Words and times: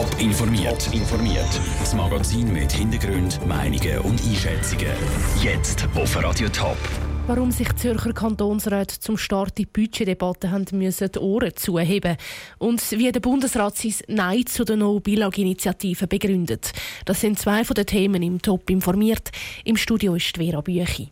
Top 0.00 0.18
informiert. 0.18 0.88
informiert. 0.94 1.60
Das 1.78 1.94
Magazin 1.94 2.50
mit 2.50 2.72
Hintergrund, 2.72 3.38
Meinungen 3.46 3.98
und 3.98 4.18
Einschätzungen. 4.22 4.94
Jetzt 5.42 5.86
auf 5.94 6.16
Radio 6.24 6.48
Top. 6.48 6.78
Warum 7.26 7.50
sich 7.50 7.70
Zürcher 7.76 8.14
Kantonsräte 8.14 8.98
zum 8.98 9.18
Start 9.18 9.58
die 9.58 9.66
Budgetdebatte 9.66 10.50
haben 10.50 10.64
müssen 10.72 11.12
die 11.12 11.18
Ohren 11.18 11.54
zuheben 11.54 12.16
und 12.56 12.80
wie 12.92 13.12
der 13.12 13.20
Bundesrat 13.20 13.76
sein 13.76 13.94
Nein 14.08 14.46
zu 14.46 14.64
der 14.64 14.76
No-Bilag-Initiative 14.76 16.06
begründet. 16.06 16.72
Das 17.04 17.20
sind 17.20 17.38
zwei 17.38 17.62
von 17.62 17.74
den 17.74 17.84
Themen 17.84 18.22
im 18.22 18.40
Top 18.40 18.70
informiert. 18.70 19.28
Im 19.66 19.76
Studio 19.76 20.14
ist 20.14 20.38
Vera 20.38 20.62
Büchi. 20.62 21.10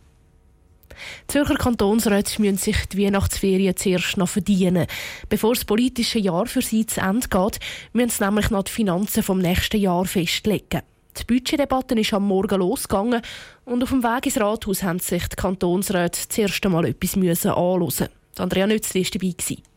Die 1.23 1.33
Zürcher 1.33 1.55
Kantonsräte 1.55 2.41
müssen 2.41 2.57
sich 2.57 2.85
die 2.87 3.05
Weihnachtsferien 3.05 3.75
zuerst 3.75 4.17
noch 4.17 4.29
verdienen. 4.29 4.87
Bevor 5.29 5.53
das 5.53 5.65
politische 5.65 6.19
Jahr 6.19 6.45
für 6.45 6.61
sie 6.61 6.85
zu 6.85 7.01
Ende 7.01 7.27
geht, 7.27 7.59
müssen 7.93 8.09
sie 8.09 8.23
nämlich 8.23 8.49
noch 8.49 8.63
die 8.63 8.71
Finanzen 8.71 9.23
vom 9.23 9.39
nächsten 9.39 9.79
Jahr 9.79 10.05
festlegen. 10.05 10.81
Die 11.17 11.25
Budgetdebatte 11.25 11.99
ist 11.99 12.13
am 12.13 12.27
Morgen 12.27 12.59
losgegangen 12.59 13.21
und 13.65 13.83
auf 13.83 13.89
dem 13.89 14.03
Weg 14.03 14.25
ins 14.25 14.39
Rathaus 14.39 14.83
haben 14.83 14.99
sich 14.99 15.27
die 15.27 15.35
Kantonsräte 15.35 16.27
zuerst 16.29 16.65
einmal 16.65 16.85
etwas 16.85 17.15
anhören. 17.45 18.09
Andrea 18.37 18.67
Nützli 18.67 19.03
war 19.03 19.11
dabei. 19.11 19.68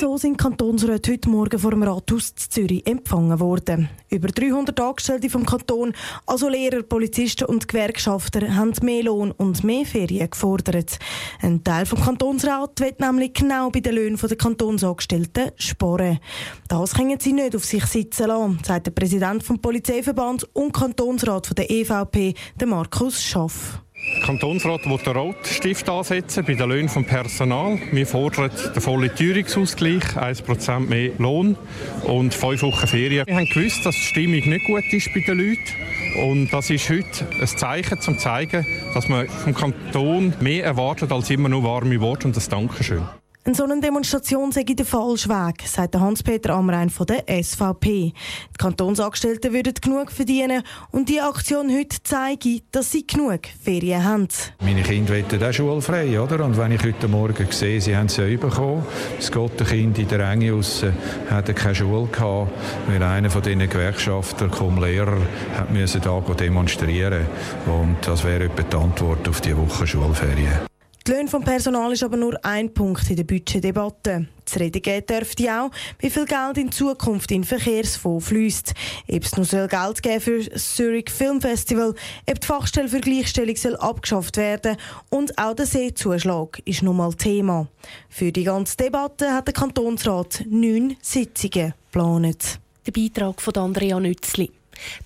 So 0.00 0.16
sind 0.16 0.38
Kantonsräte 0.38 1.12
heute 1.12 1.28
Morgen 1.28 1.58
vor 1.58 1.72
dem 1.72 1.82
Rathaus 1.82 2.34
Zürich 2.34 2.86
empfangen 2.86 3.38
worden. 3.38 3.90
Über 4.08 4.28
300 4.28 4.80
Angestellte 4.80 5.28
vom 5.28 5.44
Kanton, 5.44 5.92
also 6.24 6.48
Lehrer, 6.48 6.82
Polizisten 6.82 7.44
und 7.44 7.68
Gewerkschafter, 7.68 8.56
haben 8.56 8.72
mehr 8.80 9.02
Lohn 9.02 9.30
und 9.30 9.62
mehr 9.62 9.84
Ferien 9.84 10.30
gefordert. 10.30 10.98
Ein 11.42 11.62
Teil 11.62 11.84
vom 11.84 12.00
Kantonsrat 12.00 12.80
wird 12.80 12.98
nämlich 12.98 13.34
genau 13.34 13.68
bei 13.68 13.80
den 13.80 13.94
Löhnen 13.94 14.16
der 14.16 14.38
Kantonsangestellten 14.38 15.50
sparen. 15.56 16.18
Das 16.66 16.94
können 16.94 17.20
sie 17.20 17.34
nicht 17.34 17.54
auf 17.54 17.66
sich 17.66 17.84
sitzen 17.84 18.28
lassen, 18.28 18.58
sagt 18.64 18.86
der 18.86 18.92
Präsident 18.92 19.42
vom 19.42 19.60
Polizeiverband 19.60 20.48
und 20.54 20.72
Kantonsrat 20.72 21.58
der 21.58 21.70
EVP, 21.70 22.32
Markus 22.64 23.22
Schaff. 23.22 23.82
Der 24.02 24.22
Kantonsrat 24.22 24.88
will 24.88 24.98
den 24.98 25.12
Rotstift 25.12 25.88
ansetzen 25.88 26.44
bei 26.44 26.54
den 26.54 26.68
Löhnen 26.68 26.86
des 26.86 27.06
Personal. 27.06 27.78
Wir 27.92 28.06
fordern 28.06 28.50
den 28.74 28.80
vollen 28.80 29.14
Teuerungsausgleich, 29.14 30.16
1% 30.16 30.80
mehr 30.80 31.12
Lohn 31.18 31.56
und 32.04 32.32
fünf 32.32 32.62
Wochen 32.62 32.86
Ferien. 32.86 33.26
Wir 33.26 33.36
haben 33.36 33.46
gewusst, 33.46 33.84
dass 33.84 33.94
die 33.94 34.02
Stimmung 34.02 34.48
nicht 34.48 34.66
gut 34.66 34.84
ist 34.92 35.12
bei 35.12 35.20
den 35.20 35.38
Leuten. 35.38 36.28
Und 36.30 36.52
das 36.52 36.70
ist 36.70 36.88
heute 36.88 37.26
ein 37.40 37.46
Zeichen, 37.46 37.94
um 37.94 38.00
zu 38.00 38.16
zeigen, 38.16 38.66
dass 38.94 39.08
man 39.08 39.28
vom 39.28 39.54
Kanton 39.54 40.32
mehr 40.40 40.64
erwartet 40.64 41.12
als 41.12 41.30
immer 41.30 41.48
nur 41.48 41.62
warme 41.62 42.00
Worte 42.00 42.26
und 42.26 42.36
das 42.36 42.48
Dankeschön. 42.48 43.02
Eine 43.42 43.54
solche 43.54 43.80
Demonstration 43.80 44.52
sei 44.52 44.64
der 44.64 44.84
falsche 44.84 45.30
Weg, 45.30 45.66
sagt 45.66 45.96
Hans-Peter 45.96 46.50
Amrein 46.50 46.90
von 46.90 47.06
der 47.06 47.24
SVP. 47.42 48.12
Die 48.12 48.12
Kantonsangestellten 48.58 49.54
würden 49.54 49.72
genug 49.80 50.12
verdienen 50.12 50.62
und 50.90 51.08
die 51.08 51.22
Aktion 51.22 51.74
heute 51.74 51.96
zeige, 52.02 52.60
dass 52.70 52.92
sie 52.92 53.06
genug 53.06 53.40
Ferien 53.62 54.04
haben. 54.04 54.28
Meine 54.60 54.82
Kinder 54.82 55.14
wollen 55.14 55.42
auch 55.42 55.52
schulfrei, 55.54 56.20
oder? 56.20 56.44
Und 56.44 56.58
wenn 56.58 56.72
ich 56.72 56.84
heute 56.84 57.08
Morgen 57.08 57.46
sehe, 57.50 57.80
sie 57.80 57.96
haben 57.96 58.08
ja 58.08 58.26
bekommen, 58.36 58.84
das 59.16 59.32
Gottenkind 59.32 59.98
in 59.98 60.08
der 60.08 60.20
Enge 60.30 60.52
raus 60.52 60.84
hatte 61.30 61.54
keine 61.54 61.74
Schule 61.74 62.08
gehabt, 62.08 62.50
weil 62.88 63.02
einer 63.02 63.30
von 63.30 63.40
diesen 63.40 63.66
Gewerkschafter, 63.66 64.48
kaum 64.48 64.78
Lehrer, 64.82 65.16
hat 65.56 65.70
müssen 65.70 66.02
da 66.02 66.20
demonstrieren 66.20 67.26
und 67.64 67.96
das 68.02 68.22
wäre 68.22 68.44
etwa 68.44 68.62
die 68.62 68.76
Antwort 68.76 69.26
auf 69.26 69.40
die 69.40 69.56
Woche 69.56 69.86
Schulferien. 69.86 70.69
Die 71.06 71.12
Löhne 71.12 71.28
vom 71.28 71.42
Personal 71.42 71.92
ist 71.92 72.02
aber 72.02 72.18
nur 72.18 72.38
ein 72.44 72.74
Punkt 72.74 73.08
in 73.08 73.16
der 73.16 73.24
Budgetdebatte. 73.24 74.26
Zu 74.44 74.58
reden 74.58 74.82
geht 74.82 75.08
dürfte 75.08 75.50
auch, 75.50 75.70
wie 75.98 76.10
viel 76.10 76.26
Geld 76.26 76.58
in 76.58 76.70
Zukunft 76.70 77.30
in 77.30 77.40
den 77.40 77.46
Verkehrsfonds 77.46 78.28
fließt. 78.28 78.74
Ob 79.10 79.22
es 79.22 79.36
noch 79.36 79.68
Geld 79.68 80.02
geben 80.02 80.20
für 80.20 80.44
das 80.44 80.76
Zurich 80.76 81.08
Film 81.08 81.40
Festival, 81.40 81.94
ob 82.28 82.40
die 82.40 82.46
Fachstelle 82.46 82.88
für 82.88 83.00
Gleichstellung 83.00 83.56
soll 83.56 83.76
abgeschafft 83.76 84.36
werden 84.36 84.76
und 85.08 85.38
auch 85.38 85.54
der 85.54 85.66
Seezuschlag 85.66 86.60
ist 86.66 86.82
nun 86.82 86.98
mal 86.98 87.14
Thema. 87.14 87.68
Für 88.10 88.30
die 88.30 88.44
ganze 88.44 88.76
Debatte 88.76 89.32
hat 89.32 89.46
der 89.46 89.54
Kantonsrat 89.54 90.44
neun 90.50 90.96
Sitzungen 91.00 91.72
geplant. 91.90 92.60
Der 92.86 92.92
Beitrag 92.92 93.40
von 93.40 93.54
Andrea 93.56 93.98
Nützli. 93.98 94.50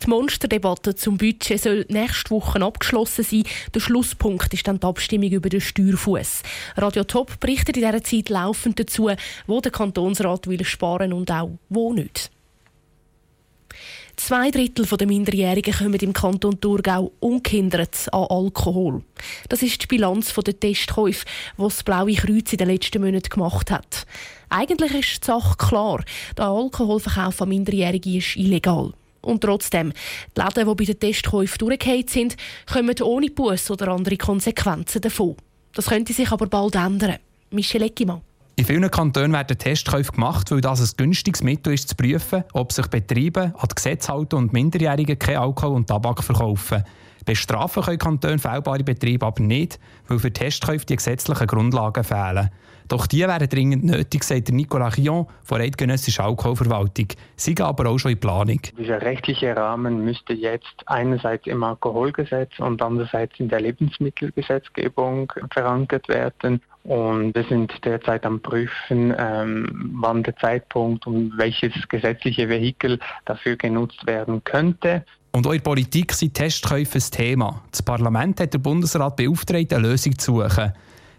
Die 0.03 0.11
Monsterdebatte 0.11 0.95
zum 0.95 1.19
Budget 1.19 1.61
soll 1.61 1.87
nächste 1.89 2.31
Woche 2.31 2.61
abgeschlossen 2.61 3.25
sein. 3.25 3.45
Der 3.75 3.81
Schlusspunkt 3.81 4.53
ist 4.53 4.67
dann 4.67 4.81
die 4.81 4.87
Abstimmung 4.87 5.31
über 5.31 5.49
den 5.49 5.61
Steuerfuß. 5.61 6.43
Radio 6.77 7.05
Top 7.05 7.39
berichtet 7.41 7.77
in 7.77 7.85
dieser 7.85 8.03
Zeit 8.03 8.29
laufend 8.29 8.79
dazu, 8.79 9.11
wo 9.47 9.61
der 9.61 9.73
Kantonsrat 9.73 10.47
will 10.47 10.65
sparen 10.65 11.13
und 11.13 11.31
auch 11.31 11.51
wo 11.69 11.93
nicht. 11.93 12.31
Zwei 14.17 14.51
Drittel 14.51 14.87
der 14.87 15.07
Minderjährigen 15.07 15.75
kommen 15.75 15.95
im 15.95 16.13
Kanton 16.13 16.61
Thurgau 16.61 17.13
ungehindert 17.21 18.09
an 18.13 18.27
Alkohol. 18.31 19.03
Das 19.49 19.61
ist 19.61 19.83
die 19.83 19.87
Bilanz 19.87 20.33
der 20.33 20.59
Testkäufe, 20.59 21.27
die 21.59 21.63
das 21.63 21.83
Blaue 21.83 22.15
Kreuz 22.15 22.53
in 22.53 22.59
den 22.59 22.69
letzten 22.69 23.03
Monaten 23.03 23.29
gemacht 23.29 23.71
hat. 23.71 24.07
Eigentlich 24.51 24.95
ist 24.95 25.23
die 25.23 25.27
Sache 25.27 25.57
klar. 25.57 26.05
Der 26.39 26.47
Alkoholverkauf 26.47 27.43
an 27.43 27.49
Minderjährige 27.49 28.19
ist 28.19 28.37
illegal. 28.37 28.93
Und 29.25 29.41
trotzdem, 29.41 29.93
die 30.37 30.41
Läden, 30.41 30.69
die 30.69 30.75
bei 30.75 30.85
den 30.85 31.01
Testkäufen 31.01 31.59
durchgefallen 31.59 32.09
sind, 32.09 32.37
kommen 32.71 32.95
ohne 33.03 33.31
Buß 33.31 33.71
oder 33.71 33.89
andere 33.89 34.17
Konsequenzen 34.17 35.01
davon. 35.01 35.37
Das 35.75 35.87
könnte 35.87 36.13
sich 36.13 36.31
aber 36.31 36.47
bald 36.47 36.77
ändern. 36.77 37.17
Michel 37.51 37.83
Eckimann. 37.83 38.21
In 38.57 38.65
vielen 38.65 38.89
Kantonen 38.89 39.33
werden 39.33 39.59
Testkäufe 39.59 40.13
gemacht, 40.13 40.53
weil 40.53 40.61
das 40.61 40.81
ein 40.81 40.97
günstiges 40.97 41.43
Mittel 41.43 41.75
ist, 41.75 41.89
zu 41.89 41.97
prüfen, 41.97 42.45
ob 42.53 42.73
sich 42.73 42.87
Betriebe 42.87 43.53
an 43.57 43.69
die 43.69 43.75
Gesetze 43.75 44.13
halten 44.13 44.37
und 44.37 44.53
Minderjährige 44.53 45.17
kein 45.17 45.39
Alkohol 45.39 45.75
und 45.75 45.89
Tabak 45.89 46.23
verkaufen. 46.23 46.85
Bestrafen 47.25 47.83
können 47.83 47.99
Kantone 47.99 48.39
fehlbare 48.39 48.85
Betriebe 48.85 49.27
aber 49.27 49.43
nicht, 49.43 49.79
weil 50.09 50.19
für 50.19 50.33
Testkäufe 50.33 50.87
die 50.87 50.97
gesetzlichen 50.97 51.47
Grundlagen 51.47 52.05
fehlen. 52.05 52.51
Doch 52.89 53.07
die 53.07 53.21
wären 53.21 53.49
dringend 53.49 53.85
nötig, 53.85 54.25
sagt 54.25 54.51
Nicolas 54.51 54.95
Chion 54.95 55.27
von 55.43 55.59
der 55.59 55.99
Alkoholverwaltung. 56.19 57.09
Sie 57.35 57.55
gehen 57.55 57.65
aber 57.65 57.89
auch 57.89 57.99
schon 57.99 58.13
in 58.13 58.21
Planung. 58.21 58.61
Dieser 58.79 59.01
rechtliche 59.01 59.57
Rahmen 59.57 60.05
müsste 60.05 60.35
jetzt 60.35 60.83
einerseits 60.85 61.47
im 61.47 61.63
Alkoholgesetz 61.63 62.59
und 62.59 62.83
andererseits 62.83 63.41
in 63.41 63.49
der 63.49 63.63
Lebensmittelgesetzgebung 63.63 65.33
verankert 65.51 66.09
werden. 66.09 66.61
Und 66.83 67.35
wir 67.35 67.45
sind 67.45 67.73
derzeit 67.87 68.27
am 68.27 68.41
Prüfen, 68.41 69.15
ähm, 69.17 69.93
wann 69.95 70.23
der 70.23 70.37
Zeitpunkt 70.37 71.07
und 71.07 71.33
welches 71.39 71.73
gesetzliche 71.89 72.51
Vehikel 72.51 72.99
dafür 73.25 73.57
genutzt 73.57 74.07
werden 74.07 74.45
könnte. 74.45 75.07
Und 75.35 75.49
auch 75.49 75.51
in 75.51 75.59
der 75.59 75.65
Politik 75.65 76.13
sind 76.13 76.33
Testkäufe 76.33 76.99
ein 76.99 77.11
Thema. 77.11 77.61
Das 77.73 77.83
Parlament 77.83 78.39
hat 78.39 78.55
den 78.55 78.63
Bundesrat 78.63 79.17
beauftragt, 79.17 79.73
eine 79.73 79.89
Lösung 79.89 80.17
zu 80.17 80.37
suchen. 80.37 80.73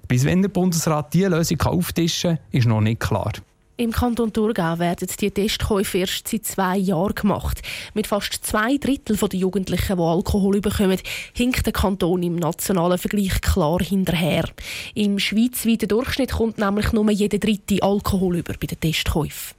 Bis 0.08 0.24
wenn 0.24 0.42
der 0.42 0.48
Bundesrat 0.48 1.14
diese 1.14 1.28
Lösung 1.28 1.60
auftischen 1.64 2.38
kann, 2.38 2.46
ist 2.52 2.66
noch 2.66 2.80
nicht 2.80 3.02
klar. 3.02 3.34
Im 3.76 3.92
Kanton 3.92 4.32
Thurgau 4.32 4.80
werden 4.80 5.10
die 5.20 5.32
Testkäufe 5.32 5.98
erst 5.98 6.30
seit 6.30 6.46
zwei 6.46 6.78
Jahren 6.78 7.14
gemacht. 7.14 7.62
Mit 7.94 8.08
fast 8.08 8.46
zwei 8.46 8.78
Drittel 8.78 9.18
der 9.18 9.38
Jugendlichen, 9.38 9.98
die 9.98 10.02
Alkohol 10.02 10.62
bekommen, 10.62 11.00
hinkt 11.34 11.66
der 11.66 11.74
Kanton 11.74 12.24
im 12.24 12.38
nationalen 12.38 12.98
Vergleich 12.98 13.42
klar 13.42 13.80
hinterher. 13.84 14.46
Im 14.94 15.20
schweizweiten 15.20 15.90
Durchschnitt 15.90 16.32
kommt 16.32 16.58
nämlich 16.58 16.94
nur 16.94 17.12
jeder 17.12 17.38
dritte 17.38 17.84
Alkohol 17.84 18.38
über 18.38 18.54
bei 18.54 18.68
den 18.68 18.80
Testkäufen. 18.80 19.58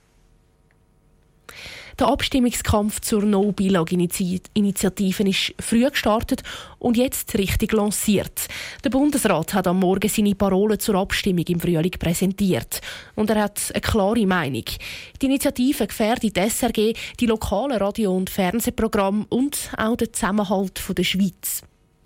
Der 1.99 2.09
Abstimmungskampf 2.09 3.01
zur 3.01 3.23
No-Bilag-Initiative 3.23 5.29
ist 5.29 5.55
früh 5.59 5.89
gestartet 5.89 6.43
und 6.79 6.99
jetzt 6.99 7.39
richtig 7.39 7.73
lanciert. 7.73 8.49
Der 8.85 8.91
Bundesrat 8.91 9.55
hat 9.55 9.67
am 9.67 9.81
Morgen 9.81 10.11
seine 10.11 10.35
Parolen 10.35 10.79
zur 10.79 10.97
Abstimmung 10.97 11.47
im 11.49 11.59
Frühling 11.59 11.93
präsentiert. 11.93 12.83
Und 13.15 13.31
er 13.31 13.45
hat 13.45 13.71
eine 13.73 13.81
klare 13.81 14.27
Meinung. 14.27 14.65
Die 15.23 15.27
Initiative 15.27 15.87
gefährdet 15.87 16.37
die 16.37 16.51
SRG, 16.51 16.93
die 17.19 17.27
lokalen 17.27 17.79
Radio- 17.79 18.15
und 18.15 18.29
Fernsehprogramme 18.29 19.25
und 19.31 19.71
auch 19.79 19.97
den 19.97 20.13
Zusammenhalt 20.13 20.83
der 20.99 21.05
Schweiz. 21.05 21.63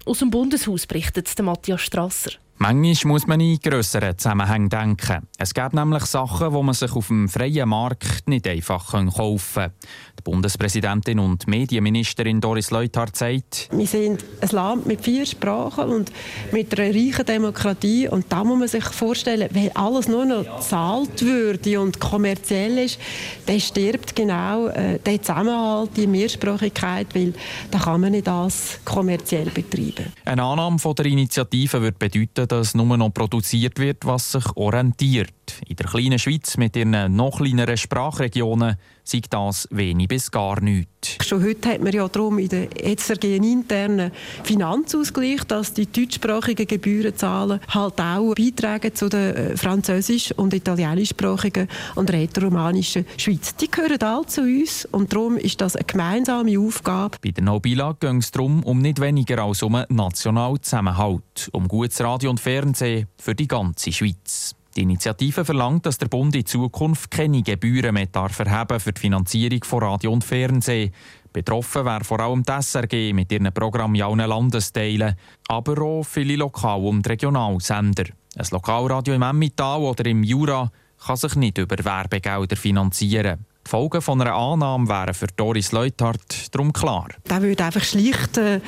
Aus 0.06 0.20
dem 0.20 0.30
Bundeshaus 0.30 0.86
berichtet 0.86 1.36
Matthias 1.42 1.80
Strasser. 1.80 2.30
Manchmal 2.62 3.12
muss 3.12 3.26
man 3.26 3.40
in 3.40 3.58
grösseren 3.58 4.18
Zusammenhängen 4.18 4.68
denken. 4.68 5.26
Es 5.38 5.54
gibt 5.54 5.72
nämlich 5.72 6.04
Sachen, 6.04 6.52
die 6.52 6.62
man 6.62 6.74
sich 6.74 6.92
auf 6.92 7.06
dem 7.06 7.26
freien 7.26 7.66
Markt 7.66 8.28
nicht 8.28 8.46
einfach 8.46 8.92
kaufen 8.92 9.54
kann. 9.54 9.72
Die 10.18 10.22
Bundespräsidentin 10.22 11.20
und 11.20 11.48
Medienministerin 11.48 12.38
Doris 12.38 12.70
Leuthard 12.70 13.16
sagt, 13.16 13.70
wir 13.72 13.86
sind 13.86 14.22
ein 14.42 14.48
Land 14.50 14.84
mit 14.84 15.00
vier 15.00 15.24
Sprachen 15.24 15.88
und 15.88 16.12
mit 16.52 16.78
einer 16.78 16.94
reichen 16.94 17.24
Demokratie. 17.24 18.08
Und 18.08 18.26
da 18.28 18.44
muss 18.44 18.58
man 18.58 18.68
sich 18.68 18.84
vorstellen, 18.84 19.48
wenn 19.52 19.74
alles 19.74 20.06
nur 20.06 20.26
noch 20.26 20.44
gezahlt 20.44 21.22
würde 21.22 21.80
und 21.80 21.98
kommerziell 21.98 22.76
ist, 22.76 22.98
dann 23.46 23.58
stirbt 23.58 24.14
genau 24.14 24.66
äh, 24.66 24.98
der 24.98 25.22
Zusammenhalt, 25.22 25.96
die 25.96 26.06
Mehrsprachigkeit, 26.06 27.06
weil 27.14 27.32
da 27.70 27.78
kann 27.78 28.02
man 28.02 28.12
nicht 28.12 28.26
das 28.26 28.80
kommerziell 28.84 29.48
betreiben. 29.48 30.12
Eine 30.26 30.42
Annahme 30.42 30.78
von 30.78 30.94
der 30.94 31.06
Initiative 31.06 31.80
würde 31.80 31.96
bedeuten, 31.98 32.49
dass 32.50 32.74
nur 32.74 32.96
noch 32.96 33.10
produziert 33.10 33.78
wird, 33.78 34.04
was 34.04 34.32
sich 34.32 34.44
orientiert. 34.56 35.30
In 35.66 35.76
der 35.76 35.86
kleinen 35.86 36.18
Schweiz 36.18 36.56
mit 36.56 36.76
ihren 36.76 37.14
noch 37.14 37.38
kleineren 37.38 37.76
Sprachregionen 37.76 38.76
sei 39.10 39.20
das 39.28 39.66
wenig 39.70 40.08
bis 40.08 40.30
gar 40.30 40.60
nichts. 40.60 41.16
Schon 41.26 41.42
heute 41.42 41.70
hat 41.70 41.82
man 41.82 41.92
ja 41.92 42.06
darum 42.08 42.38
in 42.38 42.48
der 42.48 42.68
EZRG 42.84 43.24
einen 43.24 43.44
internen 43.44 44.12
Finanzausgleich, 44.44 45.44
dass 45.44 45.72
die 45.72 45.86
deutschsprachigen 45.86 46.66
Gebührenzahlen 46.66 47.60
halt 47.68 48.00
auch 48.00 48.34
beitragen 48.34 48.94
zu 48.94 49.08
der 49.08 49.36
äh, 49.36 49.56
französisch- 49.56 50.32
und 50.32 50.54
italienischsprachigen 50.54 51.68
und 51.94 52.12
rätoromanischen 52.12 53.06
Schweiz. 53.16 53.56
Die 53.56 53.70
gehören 53.70 54.02
alle 54.02 54.26
zu 54.26 54.42
uns 54.42 54.86
und 54.92 55.12
darum 55.12 55.36
ist 55.36 55.60
das 55.60 55.74
eine 55.74 55.84
gemeinsame 55.84 56.58
Aufgabe. 56.58 57.16
Bei 57.22 57.30
der 57.30 57.44
Nobila 57.44 57.96
ging 57.98 58.18
es 58.18 58.30
darum 58.30 58.62
um 58.62 58.80
nicht 58.80 59.00
weniger 59.00 59.42
als 59.42 59.62
um 59.62 59.74
einen 59.74 59.86
nationalen 59.88 60.62
Zusammenhalt, 60.62 61.48
um 61.52 61.66
gutes 61.66 62.00
Radio 62.00 62.30
und 62.30 62.40
Fernsehen 62.40 63.08
für 63.18 63.34
die 63.34 63.48
ganze 63.48 63.92
Schweiz. 63.92 64.54
Die 64.76 64.82
Initiative 64.82 65.44
verlangt, 65.44 65.86
dass 65.86 65.98
der 65.98 66.06
Bund 66.06 66.34
in 66.36 66.46
Zukunft 66.46 67.10
keine 67.10 67.42
Gebühren 67.42 67.94
mehr 67.94 68.06
darf 68.06 68.38
erheben 68.38 68.78
für 68.78 68.92
die 68.92 69.00
Finanzierung 69.00 69.64
von 69.64 69.82
Radio 69.82 70.12
und 70.12 70.22
Fernsehen. 70.22 70.92
Betroffen 71.32 71.84
wäre 71.84 72.04
vor 72.04 72.20
allem 72.20 72.42
die 72.44 72.52
SRG 72.52 73.12
mit 73.12 73.32
ihren 73.32 73.52
Programmen 73.52 73.96
in 73.96 74.02
allen 74.02 74.28
Landesteilen, 74.28 75.16
aber 75.48 75.82
auch 75.82 76.04
viele 76.04 76.36
Lokal- 76.36 76.84
und 76.84 77.08
Regionalsender. 77.08 78.04
Ein 78.36 78.46
Lokalradio 78.50 79.14
im 79.14 79.22
Emmental 79.22 79.80
oder 79.80 80.06
im 80.06 80.22
Jura 80.22 80.70
kann 81.04 81.16
sich 81.16 81.34
nicht 81.34 81.58
über 81.58 81.76
Werbegelder 81.84 82.56
finanzieren. 82.56 83.44
Die 83.66 83.70
Folgen 83.70 84.00
von 84.02 84.20
einer 84.20 84.34
Annahme 84.34 84.88
wären 84.88 85.14
für 85.14 85.26
Doris 85.36 85.72
Leuthard 85.72 86.54
darum 86.54 86.72
klar. 86.72 87.08
Das 87.24 87.40
würde 87.42 87.64
einfach 87.64 87.84
schlicht 87.84 88.38
äh, 88.38 88.60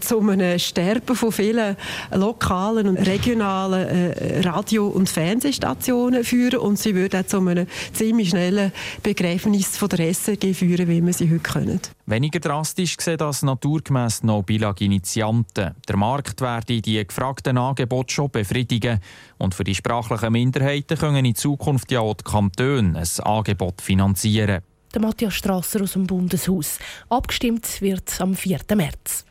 zu 0.00 0.20
einem 0.20 0.58
Sterben 0.58 1.16
von 1.16 1.32
vielen 1.32 1.76
lokalen 2.12 2.88
und 2.88 2.98
regionalen 2.98 3.88
äh, 3.88 4.40
Radio- 4.40 4.88
und 4.88 5.08
Fernsehstationen 5.08 6.24
führen 6.24 6.60
und 6.60 6.78
sie 6.78 6.94
würde 6.94 7.20
auch 7.20 7.26
zu 7.26 7.38
einem 7.38 7.66
ziemlich 7.92 8.30
schnellen 8.30 8.72
Begräbnis 9.02 9.76
von 9.76 9.88
der 9.88 10.14
SRG 10.14 10.54
führen, 10.54 10.88
wie 10.88 11.04
wir 11.04 11.12
sie 11.12 11.30
heute 11.30 11.40
können. 11.40 11.80
Weniger 12.08 12.40
drastisch 12.40 12.96
sehen 12.98 13.18
das 13.18 13.42
naturgemäss 13.42 14.22
noch 14.22 14.42
Bilag-Initianten. 14.42 15.74
Der 15.86 15.96
Markt 15.98 16.40
werde 16.40 16.80
die 16.80 17.04
gefragten 17.04 17.58
Angebote 17.58 18.14
schon 18.14 18.30
befriedigen 18.30 19.00
und 19.36 19.54
für 19.54 19.62
die 19.62 19.74
sprachlichen 19.74 20.32
Minderheiten 20.32 20.96
können 20.96 21.26
in 21.26 21.34
Zukunft 21.34 21.92
ja 21.92 22.00
auch 22.00 22.14
die 22.14 22.24
Kantone 22.24 22.98
ein 22.98 23.24
Angebot 23.24 23.82
finanzieren. 23.82 24.62
Der 24.94 25.02
Matthias 25.02 25.34
Strasser 25.34 25.82
aus 25.82 25.92
dem 25.92 26.06
Bundeshaus. 26.06 26.78
Abgestimmt 27.10 27.82
wird 27.82 28.18
am 28.22 28.34
4. 28.34 28.60
März. 28.74 29.26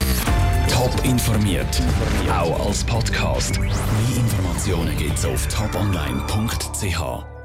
Top 0.69 1.03
informiert, 1.03 1.81
auch 2.29 2.67
als 2.67 2.83
Podcast. 2.83 3.59
Mehr 3.59 3.71
Informationen 4.17 4.95
gibt's 4.97 5.25
auf 5.25 5.47
toponline.ch. 5.47 7.36